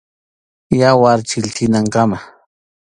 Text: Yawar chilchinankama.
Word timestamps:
Yawar 0.79 1.19
chilchinankama. 1.29 2.17